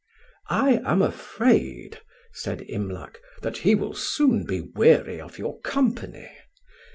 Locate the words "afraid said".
1.03-2.63